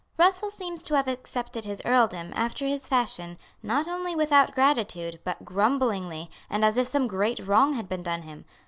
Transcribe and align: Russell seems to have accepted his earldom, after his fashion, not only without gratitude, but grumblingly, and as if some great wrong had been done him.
Russell 0.17 0.49
seems 0.49 0.81
to 0.85 0.95
have 0.95 1.07
accepted 1.07 1.63
his 1.65 1.79
earldom, 1.85 2.31
after 2.35 2.65
his 2.65 2.87
fashion, 2.87 3.37
not 3.61 3.87
only 3.87 4.15
without 4.15 4.55
gratitude, 4.55 5.19
but 5.23 5.45
grumblingly, 5.45 6.27
and 6.49 6.65
as 6.65 6.75
if 6.79 6.87
some 6.87 7.07
great 7.07 7.37
wrong 7.37 7.73
had 7.73 7.87
been 7.87 8.01
done 8.01 8.23
him. 8.23 8.45